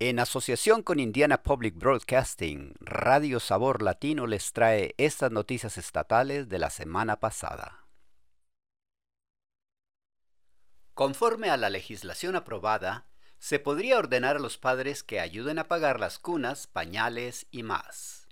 En 0.00 0.18
asociación 0.18 0.82
con 0.82 0.98
Indiana 0.98 1.44
Public 1.44 1.76
Broadcasting, 1.76 2.74
Radio 2.80 3.38
Sabor 3.38 3.80
Latino 3.80 4.26
les 4.26 4.52
trae 4.52 4.92
estas 4.98 5.30
noticias 5.30 5.78
estatales 5.78 6.48
de 6.48 6.58
la 6.58 6.70
semana 6.70 7.20
pasada. 7.20 7.86
Conforme 10.94 11.48
a 11.48 11.56
la 11.56 11.70
legislación 11.70 12.34
aprobada, 12.34 13.06
se 13.38 13.60
podría 13.60 13.96
ordenar 13.96 14.36
a 14.36 14.40
los 14.40 14.58
padres 14.58 15.04
que 15.04 15.20
ayuden 15.20 15.60
a 15.60 15.68
pagar 15.68 16.00
las 16.00 16.18
cunas, 16.18 16.66
pañales 16.66 17.46
y 17.52 17.62
más. 17.62 18.26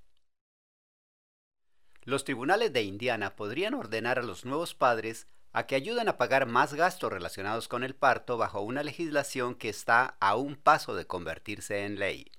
Los 2.03 2.25
tribunales 2.25 2.73
de 2.73 2.83
Indiana 2.83 3.37
podrían 3.37 3.75
ordenar 3.75 4.19
a 4.19 4.23
los 4.23 4.45
nuevos 4.45 4.75
padres 4.75 5.29
a 5.53 5.67
que 5.67 5.75
ayuden 5.75 6.09
a 6.09 6.17
pagar 6.17 6.47
más 6.47 6.75
gastos 6.75 7.13
relacionados 7.13 7.69
con 7.69 7.85
el 7.85 7.95
parto 7.95 8.39
bajo 8.39 8.61
una 8.63 8.83
legislación 8.83 9.55
que 9.55 9.69
está 9.69 10.17
a 10.21 10.37
un 10.37 10.57
paso 10.57 10.95
de 10.95 11.07
convertirse 11.07 11.85
en 11.85 11.99
ley. 11.99 12.33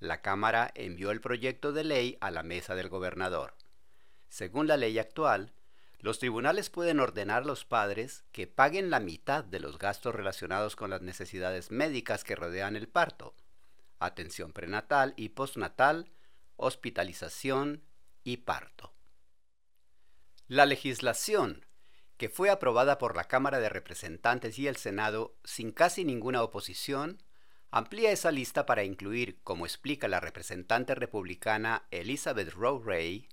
La 0.00 0.20
Cámara 0.20 0.70
envió 0.74 1.10
el 1.10 1.20
proyecto 1.20 1.72
de 1.72 1.84
ley 1.84 2.18
a 2.20 2.30
la 2.30 2.42
mesa 2.42 2.74
del 2.74 2.88
gobernador. 2.88 3.54
Según 4.28 4.66
la 4.66 4.76
ley 4.76 4.98
actual, 4.98 5.52
los 6.00 6.18
tribunales 6.18 6.68
pueden 6.68 6.98
ordenar 6.98 7.42
a 7.42 7.46
los 7.46 7.64
padres 7.64 8.24
que 8.32 8.48
paguen 8.48 8.90
la 8.90 8.98
mitad 8.98 9.44
de 9.44 9.60
los 9.60 9.78
gastos 9.78 10.14
relacionados 10.14 10.74
con 10.74 10.90
las 10.90 11.00
necesidades 11.00 11.70
médicas 11.70 12.24
que 12.24 12.34
rodean 12.34 12.74
el 12.76 12.88
parto, 12.88 13.34
atención 14.00 14.52
prenatal 14.52 15.14
y 15.16 15.30
postnatal, 15.30 16.10
hospitalización 16.56 17.82
y 18.24 18.38
parto. 18.38 18.92
La 20.48 20.66
legislación 20.66 21.64
que 22.22 22.28
fue 22.28 22.50
aprobada 22.50 22.98
por 22.98 23.16
la 23.16 23.24
Cámara 23.24 23.58
de 23.58 23.68
Representantes 23.68 24.56
y 24.56 24.68
el 24.68 24.76
Senado 24.76 25.34
sin 25.42 25.72
casi 25.72 26.04
ninguna 26.04 26.44
oposición, 26.44 27.20
amplía 27.72 28.12
esa 28.12 28.30
lista 28.30 28.64
para 28.64 28.84
incluir, 28.84 29.40
como 29.42 29.66
explica 29.66 30.06
la 30.06 30.20
representante 30.20 30.94
republicana 30.94 31.82
Elizabeth 31.90 32.52
Rowe 32.52 32.80
Ray, 32.86 33.28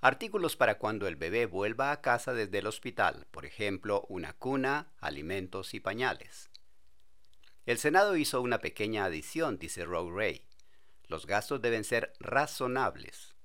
artículos 0.00 0.56
para 0.56 0.78
cuando 0.78 1.06
el 1.06 1.14
bebé 1.14 1.46
vuelva 1.46 1.92
a 1.92 2.00
casa 2.00 2.34
desde 2.34 2.58
el 2.58 2.66
hospital, 2.66 3.28
por 3.30 3.46
ejemplo, 3.46 4.04
una 4.08 4.32
cuna, 4.32 4.88
alimentos 4.98 5.72
y 5.72 5.78
pañales. 5.78 6.50
El 7.66 7.78
Senado 7.78 8.16
hizo 8.16 8.42
una 8.42 8.58
pequeña 8.58 9.04
adición, 9.04 9.60
dice 9.60 9.84
Rowe 9.84 10.10
Ray. 10.12 10.44
Los 11.06 11.26
gastos 11.26 11.62
deben 11.62 11.84
ser 11.84 12.12
razonables. 12.18 13.36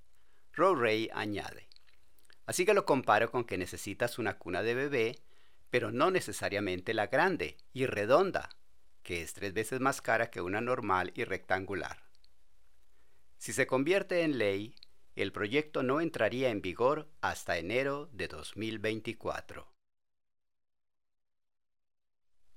Rowe 0.52 0.81
Ray 0.81 1.11
añade, 1.13 1.69
Así 2.50 2.66
que 2.66 2.73
lo 2.73 2.83
comparo 2.83 3.30
con 3.30 3.44
que 3.44 3.59
necesitas 3.59 4.17
una 4.17 4.39
cuna 4.39 4.64
de 4.64 4.73
bebé, 4.73 5.19
pero 5.69 5.92
no 5.92 6.09
necesariamente 6.09 6.95
la 6.95 7.06
grande 7.06 7.58
y 7.73 7.86
redonda, 7.86 8.50
que 9.03 9.22
es 9.22 9.36
tres 9.36 9.53
veces 9.53 9.80
más 9.81 10.02
cara 10.02 10.31
que 10.31 10.41
una 10.41 10.59
normal 10.59 11.11
y 11.14 11.25
rectangular. 11.25 12.02
Si 13.38 13.53
se 13.53 13.67
convierte 13.67 14.23
en 14.23 14.39
ley, 14.39 14.73
el 15.16 15.31
proyecto 15.31 15.83
no 15.83 16.02
entraría 16.02 16.50
en 16.50 16.64
vigor 16.64 17.08
hasta 17.22 17.59
enero 17.59 18.09
de 18.14 18.28
2024. 18.28 19.72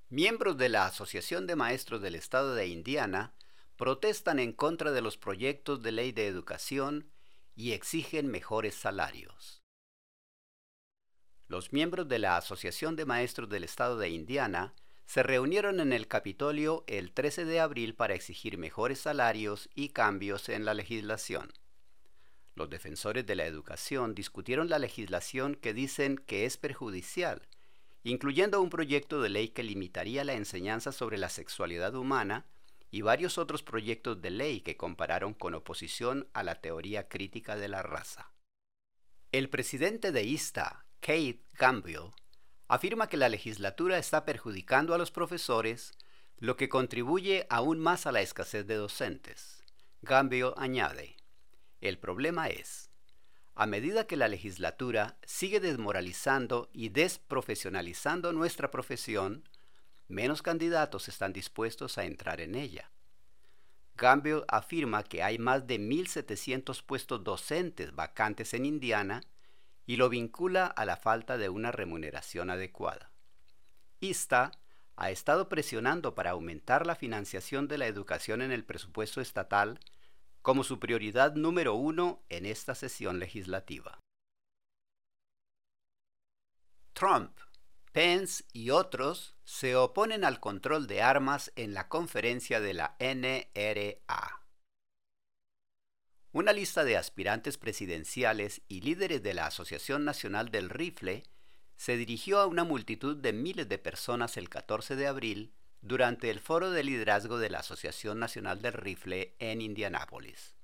Miembros 0.09 0.57
de 0.57 0.71
la 0.71 0.87
Asociación 0.87 1.47
de 1.47 1.57
Maestros 1.57 2.01
del 2.01 2.15
Estado 2.15 2.55
de 2.55 2.67
Indiana 2.67 3.35
protestan 3.77 4.39
en 4.39 4.55
contra 4.55 4.91
de 4.91 5.03
los 5.03 5.19
proyectos 5.19 5.83
de 5.83 5.93
ley 5.93 6.13
de 6.13 6.29
educación 6.29 7.11
y 7.55 7.73
exigen 7.73 8.29
mejores 8.29 8.75
salarios. 8.75 9.62
Los 11.53 11.71
miembros 11.71 12.09
de 12.09 12.19
la 12.19 12.39
Asociación 12.39 12.97
de 12.97 13.05
Maestros 13.05 13.47
del 13.51 13.63
Estado 13.63 13.99
de 13.99 14.09
Indiana 14.09 14.73
se 15.05 15.23
reunieron 15.23 15.81
en 15.81 15.93
el 15.93 16.09
Capitolio 16.09 16.83
el 16.87 17.13
13 17.13 17.45
de 17.45 17.61
abril 17.61 17.95
para 17.95 18.15
exigir 18.15 18.57
mejores 18.57 19.01
salarios 19.01 19.69
y 19.75 19.91
cambios 19.91 20.49
en 20.49 20.65
la 20.65 20.73
legislación. 20.73 21.53
Los 22.55 22.71
defensores 22.71 23.27
de 23.27 23.37
la 23.37 23.45
educación 23.45 24.15
discutieron 24.15 24.71
la 24.71 24.79
legislación 24.79 25.55
que 25.55 25.75
dicen 25.75 26.17
que 26.17 26.47
es 26.47 26.57
perjudicial, 26.57 27.43
incluyendo 28.03 28.63
un 28.63 28.71
proyecto 28.71 29.21
de 29.21 29.29
ley 29.29 29.49
que 29.49 29.63
limitaría 29.63 30.25
la 30.25 30.33
enseñanza 30.33 30.91
sobre 30.91 31.19
la 31.19 31.29
sexualidad 31.29 31.95
humana 31.95 32.47
y 32.91 33.03
varios 33.03 33.37
otros 33.37 33.63
proyectos 33.63 34.23
de 34.23 34.31
ley 34.31 34.63
que 34.63 34.79
compararon 34.79 35.35
con 35.35 35.53
oposición 35.53 36.29
a 36.33 36.45
la 36.45 36.63
teoría 36.63 37.11
crítica 37.11 37.57
de 37.57 37.69
la 37.69 37.83
raza. 37.83 38.33
El 39.33 39.51
presidente 39.51 40.13
de 40.13 40.25
ISTA, 40.25 40.82
Kate 41.03 41.43
Gambill, 41.59 42.13
afirma 42.69 43.09
que 43.09 43.17
la 43.17 43.29
legislatura 43.29 43.99
está 43.99 44.25
perjudicando 44.25 44.95
a 44.95 44.99
los 44.99 45.11
profesores, 45.11 45.95
lo 46.39 46.57
que 46.57 46.69
contribuye 46.69 47.45
aún 47.51 47.81
más 47.81 48.07
a 48.07 48.13
la 48.13 48.21
escasez 48.21 48.69
de 48.69 48.77
docentes. 48.77 49.65
Gambill 50.03 50.53
añade, 50.57 51.17
el 51.81 51.99
problema 51.99 52.47
es, 52.51 52.89
a 53.57 53.67
medida 53.67 54.07
que 54.07 54.17
la 54.17 54.29
legislatura 54.29 55.19
sigue 55.25 55.59
desmoralizando 55.59 56.71
y 56.73 56.91
desprofesionalizando 56.91 58.33
nuestra 58.33 58.71
profesión, 58.71 59.49
menos 60.07 60.41
candidatos 60.41 61.09
están 61.09 61.33
dispuestos 61.33 61.99
a 61.99 62.05
entrar 62.05 62.41
en 62.41 62.55
ella. 62.55 62.93
Gambill 63.97 64.45
afirma 64.47 65.03
que 65.03 65.25
hay 65.25 65.39
más 65.39 65.67
de 65.67 65.81
1.700 65.81 66.81
puestos 66.85 67.25
docentes 67.25 67.93
vacantes 67.93 68.55
en 68.55 68.67
Indiana 68.67 69.25
y 69.87 69.97
lo 69.97 70.09
vincula 70.09 70.67
a 70.67 70.85
la 70.85 70.97
falta 70.97 71.39
de 71.39 71.49
una 71.49 71.73
remuneración 71.73 72.51
adecuada. 72.51 73.11
ISTA 74.01 74.53
ha 74.97 75.11
estado 75.11 75.49
presionando 75.49 76.15
para 76.15 76.31
aumentar 76.31 76.87
la 76.87 76.95
financiación 76.95 77.69
de 77.69 77.79
la 77.79 77.87
educación 77.87 78.43
en 78.43 78.53
el 78.53 78.65
presupuesto 78.65 79.21
estatal 79.21 79.81
como 80.43 80.65
su 80.65 80.79
prioridad 80.79 81.35
número 81.35 81.75
uno 81.75 82.23
en 82.29 82.47
esta 82.47 82.75
sesión 82.75 83.19
legislativa. 83.19 83.99
Trump, 86.93 87.39
Pence 87.93 88.45
y 88.53 88.71
otros 88.71 89.37
se 89.45 89.77
oponen 89.77 90.25
al 90.25 90.41
control 90.41 90.87
de 90.87 91.03
armas 91.03 91.53
en 91.57 91.75
la 91.75 91.89
conferencia 91.89 92.61
de 92.61 92.75
la 92.75 92.97
NRA. 92.99 94.42
Una 96.35 96.55
lista 96.55 96.83
de 96.83 96.97
aspirantes 96.97 97.59
presidenciales 97.59 98.63
y 98.67 98.81
líderes 98.81 99.23
de 99.23 99.35
la 99.35 99.45
Asociación 99.45 100.07
Nacional 100.07 100.49
del 100.51 100.71
Rifle 100.71 101.25
se 101.77 101.99
dirigió 101.99 102.39
a 102.41 102.47
una 102.47 102.65
multitud 102.65 103.19
de 103.19 103.35
miles 103.35 103.69
de 103.69 103.77
personas 103.77 104.39
el 104.39 104.49
14 104.49 104.97
de 104.97 105.07
abril 105.07 105.53
durante 105.83 106.31
el 106.31 106.41
foro 106.41 106.71
de 106.71 106.85
liderazgo 106.85 107.37
de 107.37 107.51
la 107.51 107.59
Asociación 107.59 108.19
Nacional 108.19 108.63
del 108.63 108.73
Rifle 108.73 109.35
en 109.41 109.61
Indianápolis. 109.61 110.57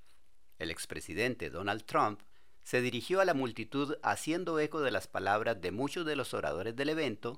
El 0.58 0.70
expresidente 0.70 1.50
Donald 1.50 1.84
Trump 1.84 2.22
se 2.62 2.80
dirigió 2.80 3.20
a 3.20 3.26
la 3.26 3.34
multitud 3.34 3.98
haciendo 4.02 4.58
eco 4.60 4.80
de 4.80 4.90
las 4.90 5.06
palabras 5.06 5.60
de 5.60 5.70
muchos 5.70 6.06
de 6.06 6.16
los 6.16 6.32
oradores 6.32 6.76
del 6.76 6.88
evento 6.88 7.36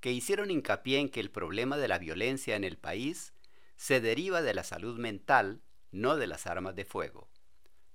que 0.00 0.10
hicieron 0.10 0.50
hincapié 0.50 0.98
en 0.98 1.08
que 1.08 1.20
el 1.20 1.30
problema 1.30 1.76
de 1.76 1.86
la 1.86 2.00
violencia 2.00 2.56
en 2.56 2.64
el 2.64 2.78
país 2.78 3.32
se 3.76 4.00
deriva 4.00 4.42
de 4.42 4.54
la 4.54 4.64
salud 4.64 4.98
mental, 4.98 5.62
no 5.92 6.16
de 6.16 6.26
las 6.26 6.48
armas 6.48 6.74
de 6.74 6.84
fuego. 6.84 7.29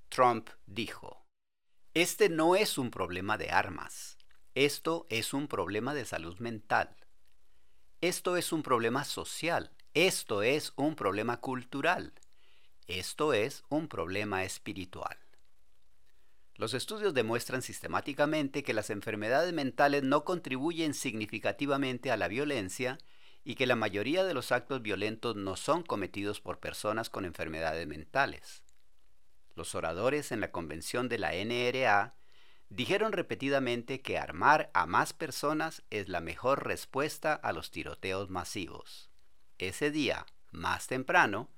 Trump 0.10 0.50
dijo, 0.66 1.26
Este 1.94 2.30
no 2.30 2.56
es 2.56 2.78
un 2.78 2.92
problema 2.92 3.38
de 3.38 3.52
armas, 3.52 4.18
esto 4.54 5.06
es 5.10 5.34
un 5.34 5.48
problema 5.48 5.94
de 5.94 6.06
salud 6.06 6.38
mental. 6.40 6.96
Esto 8.02 8.38
es 8.38 8.52
un 8.52 8.62
problema 8.62 9.04
social, 9.04 9.72
esto 9.94 10.44
es 10.44 10.74
un 10.76 10.96
problema 10.96 11.42
cultural, 11.42 12.14
esto 12.88 13.34
es 13.34 13.64
un 13.70 13.88
problema 13.88 14.44
espiritual. 14.44 15.18
Los 16.56 16.74
estudios 16.74 17.14
demuestran 17.14 17.62
sistemáticamente 17.62 18.64
que 18.64 18.74
las 18.74 18.90
enfermedades 18.90 19.54
mentales 19.54 20.04
no 20.04 20.24
contribuyen 20.24 20.94
significativamente 20.94 22.12
a 22.12 22.18
la 22.18 22.28
violencia 22.28 22.98
y 23.44 23.56
que 23.56 23.68
la 23.68 23.76
mayoría 23.76 24.24
de 24.24 24.34
los 24.34 24.52
actos 24.52 24.82
violentos 24.82 25.36
no 25.36 25.56
son 25.56 25.84
cometidos 25.84 26.40
por 26.40 26.60
personas 26.60 27.10
con 27.10 27.26
enfermedades 27.26 27.88
mentales. 27.88 28.65
Los 29.56 29.74
oradores 29.74 30.32
en 30.32 30.42
la 30.42 30.52
convención 30.52 31.08
de 31.10 31.18
la 31.18 31.32
NRA 31.34 32.16
dijeron 32.70 33.14
repetidamente 33.14 34.02
que 34.02 34.18
armar 34.18 34.70
a 34.74 34.86
más 34.86 35.14
personas 35.14 35.84
es 35.90 36.10
la 36.10 36.20
mejor 36.20 36.66
respuesta 36.66 37.34
a 37.34 37.54
los 37.54 37.72
tiroteos 37.72 38.30
masivos. 38.30 39.10
Ese 39.58 39.92
día, 39.92 40.26
más 40.52 40.88
temprano, 40.88 41.50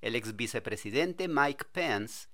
el 0.00 0.14
ex 0.14 0.36
vicepresidente 0.36 1.28
Mike 1.28 1.66
Pence 1.72 2.28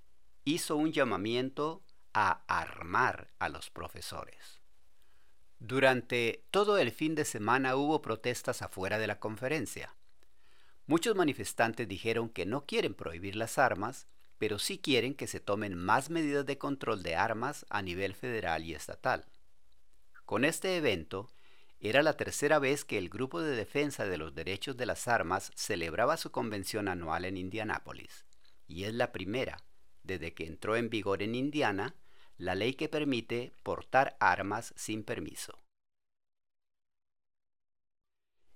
hizo 0.44 0.76
un 0.76 0.93
llamamiento 0.93 1.82
a 2.12 2.43
armar 2.46 3.32
a 3.38 3.49
los 3.49 3.70
profesores. 3.70 4.60
Durante 5.58 6.44
todo 6.50 6.78
el 6.78 6.90
fin 6.90 7.14
de 7.14 7.25
semana 7.25 7.76
hubo 7.76 8.02
protestas 8.02 8.62
afuera 8.62 8.99
de 8.99 9.06
la 9.06 9.20
conferencia. 9.20 9.94
Muchos 10.87 11.14
manifestantes 11.14 11.87
dijeron 11.88 12.28
que 12.28 12.46
no 12.46 12.66
quieren 12.66 12.94
prohibir 12.94 13.37
las 13.37 13.58
armas, 13.58 14.08
pero 14.43 14.59
sí 14.59 14.79
quieren 14.79 15.15
que 15.15 15.29
se 15.29 15.39
tomen 15.39 15.77
más 15.77 16.11
medidas 16.11 16.44
de 16.44 16.59
control 16.59 17.05
de 17.05 17.15
armas 17.15 17.65
a 17.71 17.81
nivel 17.81 18.12
federal 18.12 18.65
y 18.65 18.75
estatal. 18.75 19.25
Con 20.25 20.44
este 20.44 20.77
evento, 20.77 21.31
Era 21.79 22.03
la 22.03 22.17
tercera 22.17 22.59
vez 22.59 22.85
que 22.85 22.99
el 22.99 23.09
Grupo 23.09 23.41
de 23.41 23.55
Defensa 23.55 24.05
de 24.05 24.19
los 24.19 24.35
Derechos 24.35 24.77
de 24.77 24.85
las 24.85 25.06
Armas 25.06 25.53
celebraba 25.55 26.17
su 26.17 26.33
convención 26.33 26.89
anual 26.89 27.25
en 27.25 27.37
Indianápolis, 27.37 28.25
y 28.67 28.83
es 28.83 28.94
la 28.94 29.12
primera, 29.12 29.62
desde 30.03 30.35
que 30.35 30.47
entró 30.47 30.75
en 30.75 30.91
vigor 30.91 31.23
en 31.23 31.37
Indiana, 31.37 31.95
la 32.37 32.56
ley 32.56 32.75
que 32.75 32.88
permite 32.88 33.53
portar 33.62 34.17
armas 34.19 34.75
sin 34.77 35.05
permiso. 35.05 35.62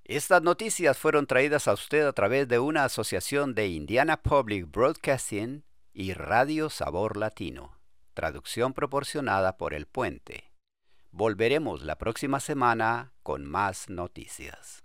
Estas 0.03 0.43
noticias 0.43 0.99
fueron 0.99 1.29
traídas 1.29 1.69
a 1.69 1.75
usted 1.75 2.05
a 2.09 2.13
través 2.13 2.49
de 2.49 2.59
una 2.59 2.83
asociación 2.83 3.55
de 3.55 3.69
Indiana 3.69 4.21
Public 4.21 4.69
Broadcasting 4.69 5.63
y 5.99 6.13
Radio 6.13 6.69
Sabor 6.69 7.17
Latino, 7.17 7.79
traducción 8.13 8.75
proporcionada 8.75 9.57
por 9.57 9.73
El 9.73 9.87
Puente. 9.87 10.53
Volveremos 11.11 11.83
la 11.85 11.97
próxima 11.97 12.39
semana 12.39 13.15
con 13.23 13.47
más 13.47 13.89
noticias. 13.89 14.85